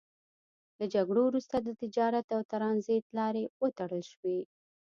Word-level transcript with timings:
له 0.79 0.85
جګړو 0.93 1.21
وروسته 1.25 1.55
د 1.59 1.69
تجارت 1.81 2.27
او 2.35 2.41
ترانزیت 2.51 3.05
لارې 3.17 3.43
وتړل 3.61 4.03
شوې. 4.11 4.39